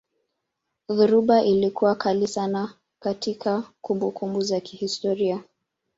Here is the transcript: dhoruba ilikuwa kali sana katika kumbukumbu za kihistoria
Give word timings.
dhoruba 0.89 1.41
ilikuwa 1.43 1.95
kali 1.95 2.27
sana 2.27 2.73
katika 2.99 3.63
kumbukumbu 3.81 4.41
za 4.41 4.59
kihistoria 4.59 5.43